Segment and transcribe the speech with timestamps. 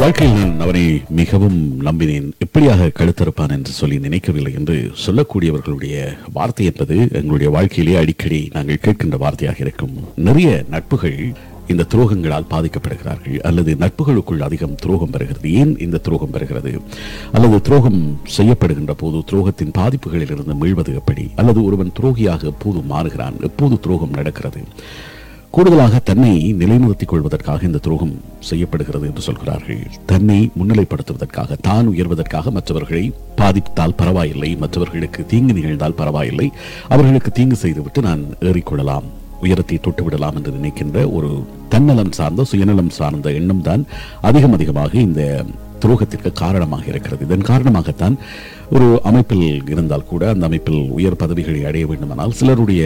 [0.00, 2.28] வாழ்க்கையில் நான் அவனை மிகவும் நம்பினேன்.
[2.44, 9.60] எப்படியாக கழுத்தறுப்பான் என்று சொல்லி நினைக்கவில்லை என்று சொல்லக்கூடியவர்களுடைய வார்த்தை என்பது எங்களுடைய வாழ்க்கையிலே அடிக்கடி நாங்கள் கேட்கின்ற வார்த்தையாக
[9.60, 9.94] இருக்கும்.
[10.14, 11.32] நிறைய நட்புகள்
[11.66, 13.38] இந்த துரோகங்களால் பாதிக்கப்படுகிறார்கள்.
[13.38, 15.52] அல்லது நட்புகளுக்குள் அதிகம் துரோகம் வருகிறது.
[15.52, 16.80] ஏன் இந்த துரோகம் வருகிறது?
[17.32, 21.30] அல்லது துரோகம் செய்யப்படுகின்ற போது துரோகத்தின் பாதிப்புகளில் இருந்து மீள்வது எப்படி?
[21.36, 23.40] அல்லது ஒருவன் துரோகியாக எப்போது மாறுகிறான்?
[23.40, 24.62] எப்போது துரோகம் நடக்கிறது?
[25.52, 29.80] கூடுதலாக தன்னை நிலைநிறுத்திக் கொள்வதற்காக இந்த துரோகம் செய்யப்படுகிறது என்று சொல்கிறார்கள்.
[30.06, 36.46] தன்னை முன்னிலைப்படுத்துவதற்காக தான் உயர்வதற்காக மற்றவர்களை பாதித்தால் பரவாயில்லை மற்றவர்களுக்கு தீங்கு நிகழ்ந்தால் பரவாயில்லை
[36.88, 39.08] அவர்களுக்கு தீங்கு செய்துவிட்டு நான் ஏறிக்கொள்ளலாம்
[39.40, 41.30] உயரத்தை தொட்டுவிடலாம் என்று நினைக்கின்ற ஒரு
[41.68, 43.86] தன்னலம் சார்ந்த சுயநலம் சார்ந்த எண்ணம் தான்
[44.20, 45.22] அதிகம் அதிகமாக இந்த
[45.82, 47.24] துரோகத்திற்கு காரணமாக இருக்கிறது.
[47.24, 48.16] இதன் காரணமாகத்தான்
[48.70, 52.82] ஒரு அமைப்பில் இருந்தால் கூட அந்த அமைப்பில் உயர் பதவிகளை அடைய வேண்டுமானால் சிலருடைய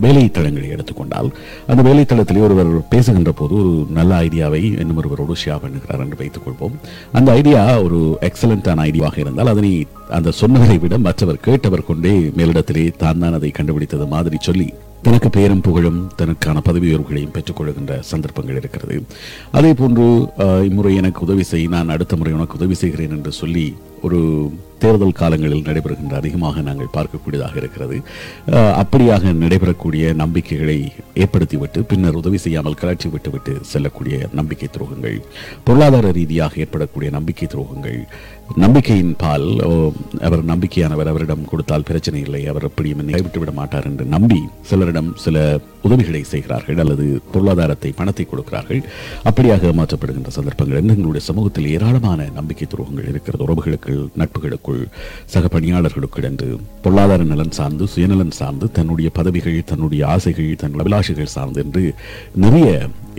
[0.00, 1.28] வேலைத்தளங்களை எடுத்துக்கொண்டால்
[1.66, 6.76] அந்த வேலைத்தளத்திலே ஒருவர் பேசுகின்ற போது ஒரு நல்ல ஐடியாவை இன்னும் ஒருவரோடு ஷேர் பண்ணுகிறார் என்று வைத்துக் கொள்வோம்
[7.12, 9.72] அந்த ஐடியா ஒரு எக்ஸலண்டான ஐடியாவாக இருந்தால் அதனை
[10.10, 14.68] அந்த சொன்னவரை விட மற்றவர் கேட்டவர் கொண்டே மேலிடத்திலே தான் தான் அதை கண்டுபிடித்தது மாதிரி சொல்லி
[15.02, 18.96] தனக்கு பெயரும் புகழும் தனக்கான பதவி உயர்வுகளையும் பெற்றுக்கொள்கின்ற சந்தர்ப்பங்கள் இருக்கிறது.
[19.50, 20.06] அதே போன்று
[20.38, 23.66] அஹ், இம்முறை எனக்கு உதவி செய் நான் அடுத்த முறை உனக்கு உதவி செய்கிறேன் என்று சொல்லி
[24.02, 24.20] ஒரு
[24.78, 27.96] தேர்தல் காலங்களில் நடைபெறுகின்ற அதிகமாக நாங்கள் பார்க்கக்கூடியதாக இருக்கிறது.
[28.82, 30.78] அப்படியாக நடைபெறக்கூடிய நம்பிக்கைகளை
[31.16, 35.18] ஏற்படுத்திவிட்டு பின்னர் உதவி செய்யாமல் கலாட்சி விட்டுவிட்டு செல்லக்கூடிய நம்பிக்கை துரோகங்கள்
[35.64, 38.00] பொருளாதார ரீதியாக ஏற்படக்கூடிய நம்பிக்கை துரோகங்கள்
[38.56, 39.70] நம்பிக்கையின் பால் ஓ,
[40.20, 44.38] அவர் நம்பிக்கையானவர் அவரிடம் கொடுத்தால் பிரச்சனை இல்லை அவர் எப்படியும் என்னை கைவிட்டு விட மாட்டார் என்று நம்பி
[44.70, 45.38] சிலரிடம் சில
[45.82, 48.80] உதவிகளை செய்கிறார்கள் அல்லது பொருளாதாரத்தை பணத்தை கொடுக்கிறார்கள்.
[49.24, 53.44] அப்படியாக மாற்றப்படுகின்ற சந்தர்ப்பங்கள் எங்களுடைய சமூகத்தில் ஏராளமான நம்பிக்கை துரோகங்கள் இருக்கிறது.
[53.46, 54.82] உறவுகளுக்கு நட்புகளுக்கு நட்புகளுக்குள்
[55.34, 56.48] சக பணியாளர்களுக்கிடந்து
[56.84, 61.82] பொருளாதார நலன் சார்ந்து சுயநலன் சார்ந்து தன்னுடைய பதவிகள் தன்னுடைய ஆசைகள் தன் அபிலாஷைகள் சார்ந்து என்று
[62.44, 62.68] நிறைய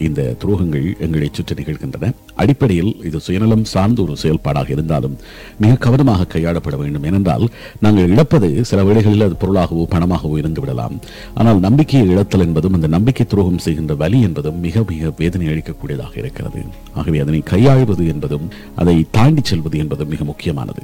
[0.08, 2.10] இந்த துரோகங்கள் எங்களை சுற்றி நிகழ்கின்றன.
[2.42, 5.16] அடிப்படையில் இது சுயநலம் சார்ந்த ஒரு செயல்பாடாக இருந்தாலும்
[5.64, 7.06] மிக கவனமாக கையாளப்பட வேண்டும்.
[7.10, 7.46] ஏனென்றால்
[7.86, 10.98] நாங்கள் இழப்பது சில வேளைகளில் அது பொருளாகவோ பணமாகவோ இருந்து விடலாம்.
[11.40, 16.62] ஆனால் நம்பிக்கையை இழத்தல் என்பதும் அந்த நம்பிக்கை துரோகம் செய்கின்ற வலி என்பதும் மிக மிக வேதனை அளிக்கக்கூடியதாக இருக்கிறது.
[17.00, 18.48] ஆகவே அதனை கையாள்வது என்பதும்
[18.84, 20.84] அதை தாண்டி செல்வது என்பதும் மிக முக்கியமானது.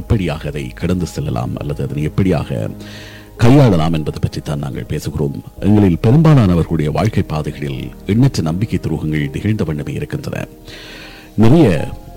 [0.00, 2.70] எப்படியாக அதை கடந்து செல்லலாம் அல்லது அதனை எப்படியாக
[3.42, 5.36] கையாளலாம் என்பது பற்றித்தான் நாங்கள் பேசுகிறோம்.
[5.60, 10.46] எங்களில் பெரும்பாலானவர்களுடைய வாழ்க்கை பாதைகளில் எண்ணற்ற நம்பிக்கை துரோகங்கள் நிகழ்ந்த வண்ணமே இருக்கின்றன.
[11.36, 11.68] நிறைய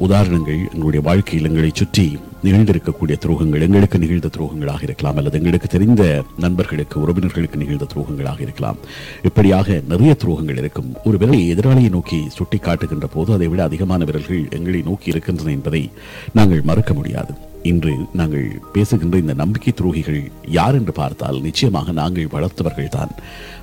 [0.06, 7.00] உதாரணங்கள் எங்களுடைய வாழ்க்கையில் எங்களை சுற்றி நிகழ்ந்திருக்கக்கூடிய துரோகங்கள் எங்களுக்கு நிகழ்ந்த துரோகங்களாக இருக்கலாம் அல்லது எங்களுக்கு தெரிந்த நண்பர்களுக்கு
[7.00, 8.78] உறவினர்களுக்கு நிகழ்ந்த துரோகங்களாக இருக்கலாம்.
[9.24, 10.94] இப்படியாக நிறைய துரோகங்கள் இருக்கும்.
[11.04, 15.92] ஒரு விரலை எதிராளியை நோக்கி சுட்டி காட்டுகின்ற போது அதை விட அதிகமான விரல்கள் எங்களை நோக்கி இருக்கின்றன என்பதை
[16.34, 17.34] நாங்கள் மறுக்க முடியாது.
[17.72, 20.22] இன்று நாங்கள் பேசுகின்ற இந்த நம்பிக்கை துரோகிகள்
[20.58, 23.14] யார் என்று பார்த்தால் நிச்சயமாக நாங்கள் வளர்த்தவர்கள் தான்.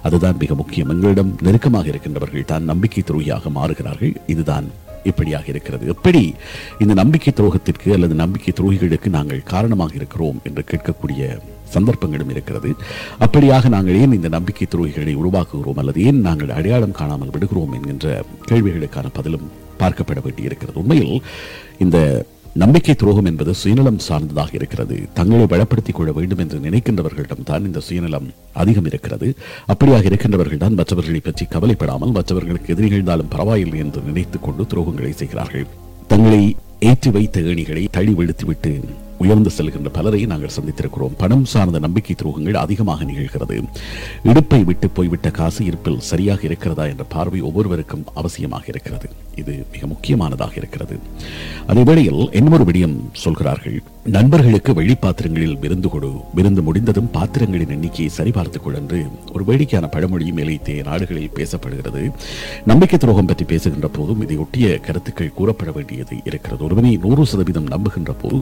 [0.06, 0.90] அதுதான் மிக முக்கியம்.
[0.94, 4.14] எங்களிடம் நெருக்கமாக இருக்கின்றவர்கள் தான் நம்பிக்கை துரோகியாக மாறுகிறார்கள்.
[4.34, 4.66] இதுதான்
[5.10, 5.84] இப்படியாக இருக்கிறது.
[5.94, 6.22] எப்படி
[6.82, 11.22] இந்த நம்பிக்கை துரோகத்திற்கு அல்லது நம்பிக்கை துரோகிகளுக்கு நாங்கள் காரணமாக இருக்கிறோம் என்று கேட்கக்கூடிய
[11.74, 12.70] சந்தர்ப்பங்களும் இருக்கிறது.
[13.24, 15.80] அப்படியாக நாங்கள் ஏன் இந்த நம்பிக்கை துரோகிகளை உருவாக்குகிறோம்?
[15.82, 17.74] அல்லது ஏன் நாங்கள் அடையாளம் காணாமல் விடுகிறோம்?
[17.78, 18.08] என்கின்ற
[18.50, 19.48] கேள்விகளுக்கான பதிலும்
[19.82, 20.78] பார்க்கப்பட வேண்டியிருக்கிறது.
[20.82, 21.14] உண்மையில்
[21.84, 21.98] இந்த
[22.56, 25.08] நம்பிக்கை துரோகம் என்பது சுயநலம் சார்ந்ததாக இருக்கிறது.
[25.14, 29.36] தங்களை பலப்படுத்திக் கொள்ள வேண்டும் என்று நினைக்கின்றவர்களிடம் தான் இந்த சுயநலம் அதிகம் இருக்கிறது.
[29.68, 35.66] அப்படியாக இருக்கின்றவர்கள் தான் மற்றவர்களை பற்றி கவலைப்படாமல் மற்றவர்களுக்கு எது நிகழ்ந்தாலும் பரவாயில்லை என்று நினைத்துக் கொண்டு துரோகங்களை செய்கிறார்கள்.
[36.08, 38.84] தங்களை ஏற்றி வைத்த ஏணிகளை தழி வெளுத்துவிட்டு
[39.18, 41.18] உயர்ந்து செல்கின்ற பலரை நாங்கள் சந்தித்திருக்கிறோம்.
[41.18, 43.64] பணம் சார்ந்த நம்பிக்கை துரோகங்கள் அதிகமாக நிகழ்கிறது.
[44.22, 49.08] இடுப்பை விட்டு போய்விட்ட காசு இருப்பில் சரியாக இருக்கிறதா என்ற பார்வை ஒவ்வொருவருக்கும் அவசியமாக இருக்கிறது.
[49.42, 50.96] இது மிக முக்கியமானதாக இருக்கிறது.
[51.70, 53.78] அதே வேளையில் இன்னொரு விடயம் சொல்கிறார்கள்
[54.14, 58.98] நண்பர்களுக்கு வெள்ளி பாத்திரங்களில் விருந்து கொடு விருந்து முடிந்ததும் பாத்திரங்களின் எண்ணிக்கையை சரிபார்த்துக் கொள் என்று
[59.34, 62.02] ஒரு வேடிக்கையான பழமொழி மேலைத்தே நாடுகளில் பேசப்படுகிறது.
[62.70, 66.64] நம்பிக்கை துரோகம் பற்றி பேசுகின்ற போதும் இதையொட்டிய கருத்துக்கள் கூறப்பட வேண்டியது இருக்கிறது.
[66.64, 68.40] ஒருவனை நூறு சதவீதம் நம்புகின்ற போது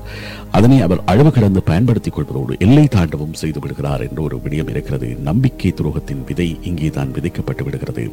[0.51, 5.09] அதனை அவர் அளவு கடந்து பயன்படுத்திக் கொள்வதோடு எல்லை தாண்டவும் செய்து விடுகிறார் என்ற ஒரு விடயம் இருக்கிறது.
[5.31, 8.05] நம்பிக்கை துரோகத்தின் விதை இங்கே தான் விதைக்கப்பட்டு விடுகிறது.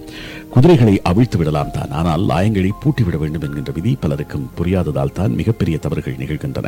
[0.54, 1.92] குதிரைகளை அவிழ்த்து விடலாம் தான்.
[1.92, 6.68] ஆனால் லாயங்களில் லாயங்களை பூட்டிவிட வேண்டும் என்கின்ற விதி பலருக்கும் புரியாததால் தான் மிகப்பெரிய தவறுகள் நிகழ்கின்றன.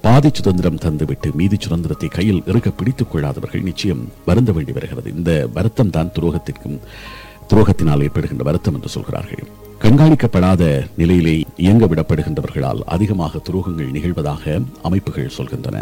[0.00, 5.10] பாதி சுதந்திரம் தந்துவிட்டு மீதி சுதந்திரத்தை கையில் இருக்க பிடித்துக் கொள்ளாதவர்கள் நிச்சயம் வருந்த வேண்டி வருகிறது.
[5.18, 6.78] இந்த வருத்தம் தான் துரோகத்திற்கும்
[7.50, 9.44] துரோகத்தினால் ஏற்படுகின்ற வருத்தம் என்று சொல்கிறார்கள்.
[9.84, 10.62] கண்காணிக்கப்படாத
[10.96, 11.32] நிலையிலே
[11.64, 14.54] இயங்க விடப்படுகின்றவர்களால் அதிகமாக துரோகங்கள் நிகழ்வதாக
[14.88, 15.76] அமைப்புகள் சொல்கின்றன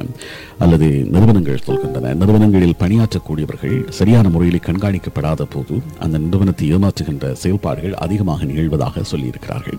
[0.64, 2.14] அல்லது நிறுவனங்கள் சொல்கின்றன.
[2.20, 9.78] நிறுவனங்களில் பணியாற்றக்கூடியவர்கள் சரியான முறையில் கண்காணிக்கப்படாத போது அந்த நிறுவனத்தை ஏமாற்றுகின்ற செயல்பாடுகள் அதிகமாக நிகழ்வதாக சொல்லியிருக்கிறார்கள்.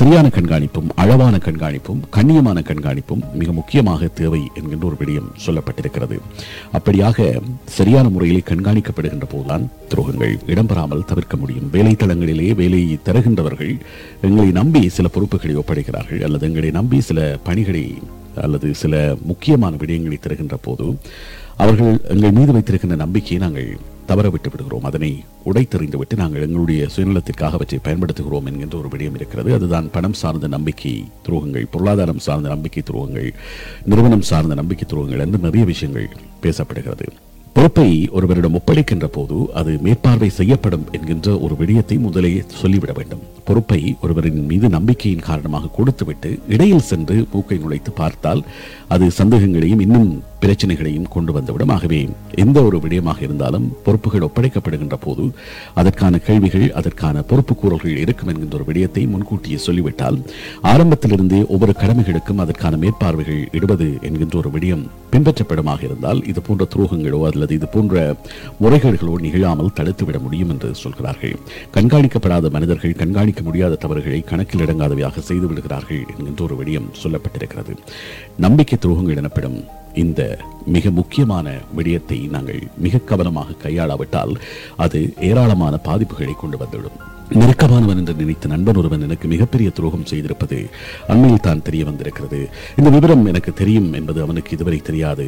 [0.00, 6.18] சரியான கண்காணிப்பும் அளவான கண்காணிப்பும் கண்ணியமான கண்காணிப்பும் மிக முக்கியமாக தேவை என்கின்ற ஒரு விடயம் சொல்லப்பட்டிருக்கிறது.
[6.72, 7.28] அப்படியாக
[7.78, 11.70] சரியான முறையில் கண்காணிக்கப்படுகின்ற போதுதான் துரோகங்கள் இடம்பெறாமல் தவிர்க்க முடியும்.
[11.76, 13.76] வேலை தளங்களிலே வேலையை தருகின்றவர்கள் இருக்கின்றவர்கள்
[14.22, 17.94] எங்களை நம்பி சில பொறுப்புகளை ஒப்படைக்கிறார்கள் அல்லது எங்களை நம்பி சில பணிகளை
[18.34, 20.98] அல்லது சில முக்கியமான விடயங்களை தருகின்ற போது
[21.56, 24.84] அவர்கள் எங்கள் மீது வைத்திருக்கின்ற நம்பிக்கையை நாங்கள் தவற விட்டு விடுகிறோம்.
[24.84, 29.52] அதனை உடைத்தெறிந்துவிட்டு நாங்கள் எங்களுடைய சுயநலத்திற்காக அவற்றை பயன்படுத்துகிறோம் என்கின்ற ஒரு விடயம் இருக்கிறது.
[29.52, 33.30] அதுதான் பணம் சார்ந்த நம்பிக்கை துரோகங்கள் பொருளாதாரம் சார்ந்த நம்பிக்கை துரோகங்கள்
[33.84, 36.08] நிறுவனம் சார்ந்த நம்பிக்கை துரோகங்கள் என்று நிறைய விஷயங்கள்
[36.42, 37.08] பேசப்படுகிறது.
[37.58, 43.20] பொறுப்பை ஒருவரிடம் ஒப்படைக்கின்ற போது அது மேற்பார்வை செய்யப்படும் என்கின்ற ஒரு விடயத்தை முதலே சொல்லிவிட வேண்டும்.
[43.44, 48.44] பொறுப்பை ஒருவரின் மீது நம்பிக்கையின் காரணமாக கொடுத்துவிட்டு இடையில் சென்று மூக்கை நுழைத்து பார்த்தால்
[48.88, 52.00] அது சந்தேகங்களையும் இன்னும் பிரச்சனைகளையும் கொண்டு வந்துவிடும் ஆகவே
[52.44, 55.24] எந்த ஒரு விடயமாக இருந்தாலும் பொறுப்புகள் ஒப்படைக்கப்படுகின்ற போது
[55.80, 60.18] அதற்கான கேள்விகள் அதற்கான பொறுப்பு கூறல்கள் இருக்கும் என்கின்ற ஒரு விடயத்தை முன்கூட்டியே சொல்லிவிட்டால்
[60.72, 67.52] ஆரம்பத்திலிருந்தே ஒவ்வொரு கடமைகளுக்கும் அதற்கான மேற்பார்வைகள் இடுவது என்கின்ற ஒரு விடயம் பின்பற்றப்படுமாக இருந்தால் இது போன்ற துரோகங்களோ அல்லது
[67.58, 67.96] இது போன்ற
[68.62, 71.34] முறைகேடுகளோ நிகழாமல் தடுத்துவிட முடியும் என்று சொல்கிறார்கள்.
[71.76, 77.74] கண்காணிக்கப்படாத மனிதர்கள் கண்காணிக்க முடியாத தவறுகளை கணக்கில் இடங்காதவையாக செய்து விடுகிறார்கள் என்கின்ற ஒரு விடயம் சொல்லப்பட்டிருக்கிறது.
[78.46, 79.58] நம்பிக்கை துரோகங்கள் எனப்படும்
[80.02, 80.22] இந்த
[80.74, 81.46] மிக முக்கியமான
[81.76, 84.34] விடயத்தை நாங்கள் மிக கவனமாக கையாளாவிட்டால்
[84.84, 86.98] அது ஏராளமான பாதிப்புகளை கொண்டு வந்துவிடும்.
[87.32, 90.58] நெருக்கமானவன் என்று நினைத்த நண்பன் ஒருவன் எனக்கு மிகப்பெரிய துரோகம் செய்திருப்பது
[91.08, 92.48] அண்மையில் தான் தெரிய வந்திருக்கிறது.
[92.76, 95.26] இந்த விவரம் எனக்கு தெரியும் என்பது அவனுக்கு இதுவரை தெரியாது.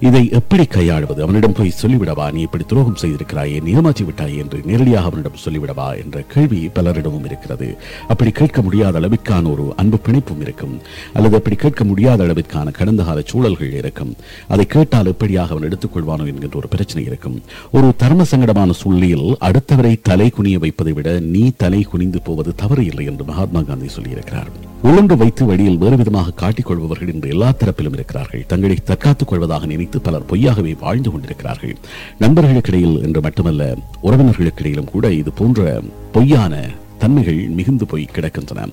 [0.00, 1.22] இதை எப்படி கையாளுவது?
[1.22, 2.32] அவனிடம் போய் சொல்லிவிடவா?
[2.32, 7.76] நீ இப்படி துரோகம் செய்திருக்கிறாயே நீ ஏமாற்றி விட்டாயே என்று நேரடியாக அவனிடம் சொல்லிவிடவா என்ற கேள்வி பலரிடமும் இருக்கிறது.
[8.08, 10.80] அப்படி கேட்க முடியாத அளவிற்கான ஒரு அன்பு பிணைப்பும் இருக்கும்.
[11.12, 14.16] அல்லது அப்படி கேட்க முடியாத அளவிற்கான கடந்த கால சூழல்கள் இருக்கும்.
[14.48, 17.42] அதை கேட்டால் எப்படியாக அவன் எடுத்துக்கொள்வானோ என்கின்ற ஒரு பிரச்சனை இருக்கும்.
[17.72, 23.04] ஒரு தர்ம சங்கடமான சூழ்நிலையில் அடுத்தவரை தலை குனிய வைப்பதை விட நீ தலை குனிந்து போவது தவறு இல்லை
[23.04, 24.50] என்று மகாத்மா காந்தி சொல்லியிருக்கிறார்.
[24.82, 28.44] உழன்று வைத்து வழியில் வேறு விதமாக காட்டிக் கொள்பவர்கள் இன்று எல்லா தரப்பிலும் இருக்கிறார்கள்.
[28.46, 31.76] தங்களை தற்காத்துக் கொள்வதாக நினைத்து பலர் பொய்யாகவே வாழ்ந்து கொண்டிருக்கிறார்கள்.
[32.20, 35.80] நண்பர்களுக்கிடையில் என்று மட்டுமல்ல உறவினர்களுக்கிடையிலும் கூட இது போன்ற
[36.12, 36.54] பொய்யான
[36.98, 38.68] தன்மைகள் மிகுந்து போய் கிடக்கின்றன.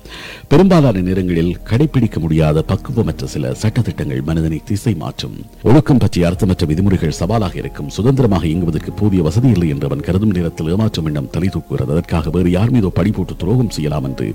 [0.48, 5.36] பெரும்பாலான நேரங்களில் கடைபிடிக்க முடியாத பக்குவமற்ற சில சட்டத்திட்டங்கள் மனிதனை திசை மாற்றும்.
[5.62, 7.88] ஒழுக்கம் பற்றிய அர்த்தமற்ற விதிமுறைகள் சவாலாக இருக்கும்.
[7.88, 11.92] சுதந்திரமாக இயங்குவதற்கு போதிய வசதி இல்லை என்று அவன் கருதும் நேரத்தில் ஏமாற்றம் எண்ணம் தலை தூக்குகிறது.
[11.96, 14.34] அதற்காக வேறு யார் மீதோ படி போட்டு துரோகம் செய்யலாம் என்று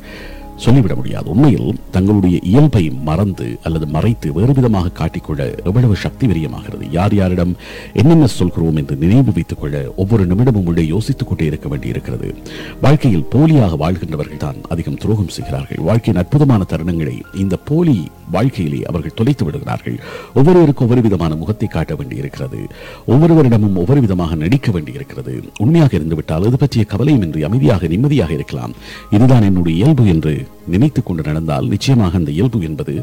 [0.63, 1.29] சொல்லிவிட முடியாது.
[1.29, 7.55] உண்மையில் தங்களுடைய இயல்பை மறந்து அல்லது மறைத்து வேறு விதமாக காட்டிக்கொள்ள எவ்வளவு சக்தி விரியமாகிறது யார் யாரிடம்
[7.93, 12.35] என்னென்ன சொல்கிறோம் என்று நினைவு வைத்துக் கொள்ள ஒவ்வொரு நிமிடமும் உள்ளே யோசித்துக் கொண்டே இருக்க வேண்டியிருக்கிறது.
[12.81, 15.79] வாழ்க்கையில் போலியாக வாழ்கின்றவர்கள் தான் அதிகம் துரோகம் செய்கிறார்கள்.
[15.79, 19.99] வாழ்க்கையின் அற்புதமான தருணங்களை இந்த போலி வாழ்க்கையிலே அவர்கள் தொலைத்து விடுகிறார்கள்.
[20.35, 22.59] ஒவ்வொருவருக்கும் ஒவ்வொரு விதமான முகத்தை காட்ட வேண்டியிருக்கிறது.
[23.07, 25.43] ஒவ்வொருவரிடமும் ஒவ்வொரு விதமாக நடிக்க வேண்டியிருக்கிறது.
[25.57, 28.73] உண்மையாக இருந்துவிட்டால் அது பற்றிய கவலையும் இன்றி அமைதியாக நிம்மதியாக இருக்கலாம்.
[29.09, 30.33] இதுதான் என்னுடைய இயல்பு என்று
[30.73, 32.93] நினைத்து கொண்டு நடந்தால் நிச்சயமாக அந்த இயல்பு என்பது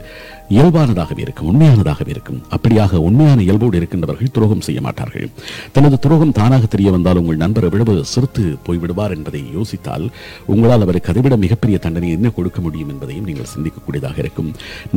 [0.54, 2.38] இயல்பானதாகவே இருக்கும் உண்மையானதாகவே இருக்கும்.
[2.56, 5.26] அப்படியாக உண்மையான இயல்போடு இருக்கின்றவர்கள் துரோகம் செய்ய மாட்டார்கள்.
[5.76, 10.06] தனது துரோகம் தானாக தெரிய வந்தால் உங்கள் நண்பர் எவ்வளவு சிறுத்து போய்விடுவார் என்பதை யோசித்தால்
[10.54, 14.50] உங்களால் அவருக்கு அதைவிட மிகப்பெரிய தண்டனை என்ன கொடுக்க முடியும் என்பதையும் நீங்கள் சிந்திக்கக்கூடியதாக இருக்கும்.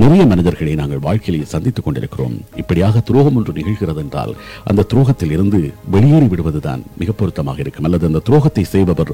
[0.03, 2.35] நிறைய மனிதர்களை நாங்கள் வாழ்க்கையிலே சந்தித்துக் கொண்டிருக்கிறோம்.
[2.63, 4.33] இப்படியாக துரோகம் ஒன்று நிகழ்கிறது என்றால்
[4.71, 5.61] அந்த துரோகத்தில் இருந்து
[5.95, 7.87] வெளியேறி விடுவதுதான் மிக பொருத்தமாக இருக்கும்.
[7.89, 9.13] அல்லது அந்த துரோகத்தை செய்பவர்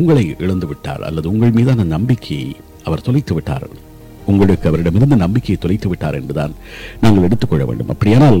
[0.00, 2.50] உங்களை இழந்து விட்டார் அல்லது உங்கள் மீதான நம்பிக்கையை
[2.88, 3.68] அவர் தொலைத்து விட்டார்.
[4.30, 6.52] உங்களுக்கு அவரிடமிருந்து நம்பிக்கையை தொலைத்து விட்டார் என்றுதான்
[7.02, 7.90] நாங்கள் எடுத்துக்கொள்ள வேண்டும்.
[7.94, 8.38] அப்படியானால்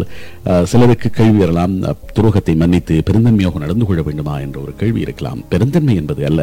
[0.72, 1.74] சிலருக்கு கேள்வி வரலாம்.
[2.16, 5.40] துரோகத்தை மன்னித்து பெருந்தன்மையாக நடந்து கொள்ள வேண்டுமா என்ற ஒரு கேள்வி இருக்கலாம்.
[5.52, 6.42] பெருந்தன்மை என்பது அல்ல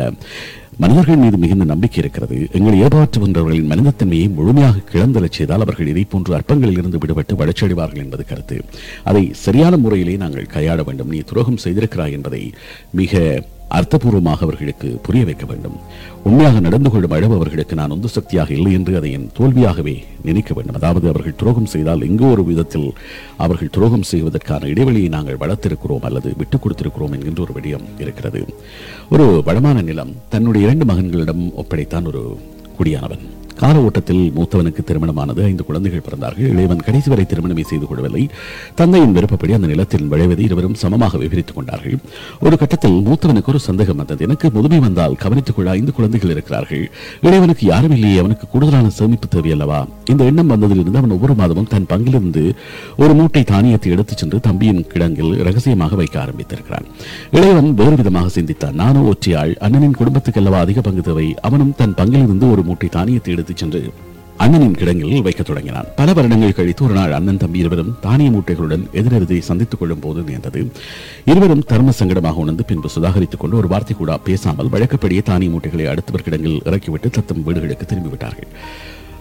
[0.84, 2.38] மனிதர்கள் மீது மிகுந்த நம்பிக்கை இருக்கிறது.
[2.58, 8.58] எங்களை ஏமாற்றுகின்றவர்களின் மனிதத்தன்மையை முழுமையாக கிளந்தலச் செய்தால் அவர்கள் இதை போன்ற அற்பங்களில் இருந்து விடுபட்டு வளர்ச்சியடைவார்கள் என்பது கருத்து.
[9.12, 11.14] அதை சரியான முறையிலே நாங்கள் கையாள வேண்டும்.
[11.16, 12.44] நீ துரோகம் செய்திருக்கிறாய் என்பதை
[13.02, 15.78] மிக அர்த்தபூர்வமாக அவர்களுக்கு புரிய வைக்க வேண்டும்.
[16.24, 20.76] உண்மையாக நடந்து கொள்ளும் அளவு அவர்களுக்கு நான் உந்து சக்தியாக இல்லை என்று அதை என் தோல்வியாகவே நினைக்க வேண்டும்.
[20.76, 22.94] அதாவது அவர்கள் துரோகம் செய்தால் எங்கோ ஒரு விதத்தில்
[23.38, 28.46] அவர்கள் துரோகம் செய்வதற்கான இடைவெளியை நாங்கள் வளர்த்திருக்கிறோம் அல்லது விட்டுக் கொடுத்திருக்கிறோம் என்கின்ற ஒரு விடயம் இருக்கிறது.
[29.12, 32.38] ஒரு வளமான நிலம் தன்னுடைய இரண்டு மகன்களிடம் ஒப்படைத்தான் ஒரு
[32.78, 33.37] குடியானவன்.
[33.58, 36.48] கால ஓட்டத்தில் மூத்தவனுக்கு திருமணமானது ஐந்து குழந்தைகள் பிறந்தார்கள்.
[36.54, 38.30] இளையவன் கடைசி வரை திருமணமே செய்து கொள்ளவில்லை.
[38.76, 41.98] தந்தையின் விருப்பப்படி அந்த நிலத்தில் விளைவதை இருவரும் சமமாக விவரித்துக் கொண்டார்கள்.
[42.40, 44.24] ஒரு கட்டத்தில் மூத்தவனுக்கு ஒரு சந்தேகம் வந்தது.
[44.24, 46.92] எனக்கு முதுமை வந்தால் கவனித்துக் கொள்ள ஐந்து குழந்தைகள் இருக்கிறார்கள்.
[47.22, 52.56] இளையவனுக்கு யாரும் இல்லையே அவனுக்கு கூடுதலான சேமிப்பு தேவையல்லவா இந்த எண்ணம் வந்ததிலிருந்து அவன் ஒவ்வொரு மாதமும் தன் பங்கிலிருந்து
[52.98, 56.86] ஒரு மூட்டை தானியத்தை எடுத்துச் சென்று தம்பியின் கிடங்கில் ரகசியமாக வைக்க ஆரம்பித்திருக்கிறான்.
[57.32, 58.74] இளையவன் வேறு விதமாக சிந்தித்தான்.
[58.74, 61.36] நானும் ஒற்றையாள் அண்ணனின் குடும்பத்துக்கு அல்லவா அதிக பங்கு தேவை?
[61.42, 63.94] அவனும் தன் பங்கிலிருந்து ஒரு மூட்டை தானியத்தை எடுத்து எடுத்துச் சென்று
[64.40, 65.86] அண்ணனின் கிடங்கில் வைக்கத் தொடங்கினான்.
[65.96, 70.72] பல வருடங்கள் கழித்து ஒரு நாள் அண்ணன் தம்பி இருவரும் தானிய மூட்டைகளுடன் எதிரெதிரை சந்தித்துக் கொள்ளும் போது நேர்ந்தது.
[71.26, 76.24] இருவரும் தர்ம சங்கடமாக உணர்ந்து பின்பு சுதாகரித்துக் கொண்டு ஒரு வார்த்தை கூட பேசாமல் வழக்கப்படியே தானிய மூட்டைகளை அடுத்தவர்
[76.30, 78.50] கிடங்கில் இறக்கிவிட்டு தத்தம் வீடுகளுக்கு திரும்பிவிட்டார்கள்.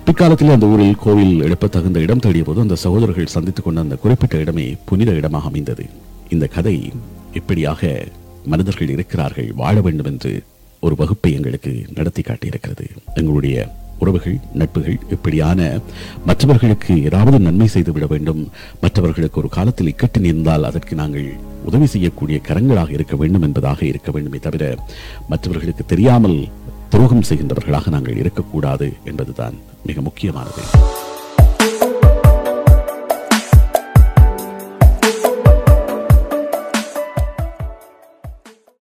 [0.04, 4.36] பிற்காலத்தில் அந்த ஊரில் கோவில் எழுப்ப தகுந்த இடம் தேடிய போது அந்த சகோதரர்கள் சந்தித்துக் கொண்ட அந்த குறிப்பிட்ட
[4.36, 5.86] இடமே புனித இடமாக அமைந்தது.
[6.28, 6.92] இந்த கதை
[7.32, 8.04] இப்படியாக
[8.44, 10.42] மனிதர்கள் இருக்கிறார்கள் வாழ வேண்டும் என்று
[10.80, 12.86] ஒரு வகுப்பை எங்களுக்கு நடத்தி காட்டியிருக்கிறது.
[13.14, 15.80] எங்களுடைய உறவுகள் நட்புகள் இப்படியான
[16.26, 18.48] மற்றவர்களுக்கு ஏதாவது நன்மை செய்து விட வேண்டும்.
[18.80, 21.28] மற்றவர்களுக்கு ஒரு காலத்தில் இக்கட்டு நேர்ந்தால் அதற்கு நாங்கள்
[21.64, 24.76] உதவி செய்யக்கூடிய கரங்களாக இருக்க வேண்டும் என்பதாக இருக்க வேண்டுமே தவிர
[25.28, 26.38] மற்றவர்களுக்கு தெரியாமல்
[26.88, 30.62] துரோகம் செய்கின்றவர்களாக நாங்கள் இருக்கக்கூடாது என்பதுதான் மிக முக்கியமானது.